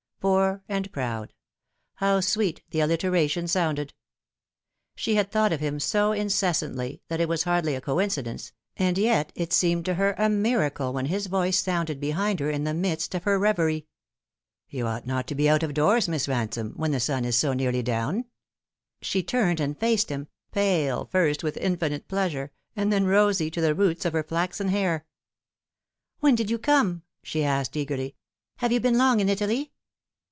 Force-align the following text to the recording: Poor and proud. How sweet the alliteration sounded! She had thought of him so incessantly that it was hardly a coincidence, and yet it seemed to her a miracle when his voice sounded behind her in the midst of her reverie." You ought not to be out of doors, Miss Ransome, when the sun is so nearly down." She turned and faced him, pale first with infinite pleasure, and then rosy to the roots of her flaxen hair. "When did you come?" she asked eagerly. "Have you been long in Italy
Poor 0.21 0.61
and 0.69 0.91
proud. 0.91 1.33
How 1.95 2.19
sweet 2.19 2.61
the 2.69 2.79
alliteration 2.79 3.47
sounded! 3.47 3.95
She 4.95 5.15
had 5.15 5.31
thought 5.31 5.51
of 5.51 5.61
him 5.61 5.79
so 5.79 6.11
incessantly 6.11 7.01
that 7.07 7.19
it 7.19 7.27
was 7.27 7.41
hardly 7.41 7.73
a 7.73 7.81
coincidence, 7.81 8.53
and 8.77 8.99
yet 8.99 9.31
it 9.33 9.51
seemed 9.51 9.83
to 9.85 9.95
her 9.95 10.13
a 10.19 10.29
miracle 10.29 10.93
when 10.93 11.07
his 11.07 11.25
voice 11.25 11.57
sounded 11.57 11.99
behind 11.99 12.39
her 12.39 12.51
in 12.51 12.65
the 12.65 12.73
midst 12.75 13.15
of 13.15 13.23
her 13.23 13.39
reverie." 13.39 13.87
You 14.69 14.85
ought 14.85 15.07
not 15.07 15.25
to 15.25 15.33
be 15.33 15.49
out 15.49 15.63
of 15.63 15.73
doors, 15.73 16.07
Miss 16.07 16.27
Ransome, 16.27 16.73
when 16.75 16.91
the 16.91 16.99
sun 16.99 17.25
is 17.25 17.35
so 17.35 17.53
nearly 17.53 17.81
down." 17.81 18.25
She 19.01 19.23
turned 19.23 19.59
and 19.59 19.75
faced 19.75 20.09
him, 20.11 20.27
pale 20.51 21.05
first 21.05 21.43
with 21.43 21.57
infinite 21.57 22.07
pleasure, 22.07 22.51
and 22.75 22.93
then 22.93 23.07
rosy 23.07 23.49
to 23.49 23.59
the 23.61 23.73
roots 23.73 24.05
of 24.05 24.13
her 24.13 24.21
flaxen 24.23 24.67
hair. 24.67 25.07
"When 26.19 26.35
did 26.35 26.51
you 26.51 26.59
come?" 26.59 27.01
she 27.23 27.43
asked 27.43 27.75
eagerly. 27.75 28.13
"Have 28.57 28.71
you 28.71 28.79
been 28.79 28.99
long 28.99 29.19
in 29.19 29.27
Italy 29.27 29.71